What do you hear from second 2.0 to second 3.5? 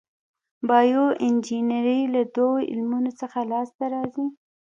له دوو علومو څخه